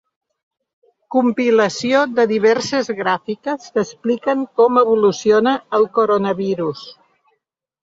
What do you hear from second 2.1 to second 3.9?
de diverses gràfiques que